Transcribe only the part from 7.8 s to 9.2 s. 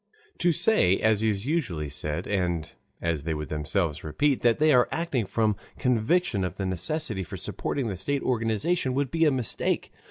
the state organization, would